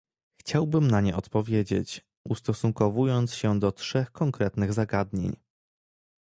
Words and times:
Chciałbym 0.39 0.91
na 0.91 1.01
nie 1.01 1.15
odpowiedzieć, 1.15 2.05
ustosunkowując 2.23 3.33
się 3.33 3.59
do 3.59 3.71
trzech 3.71 4.11
konkretnych 4.11 4.73
zagadnień 4.73 5.35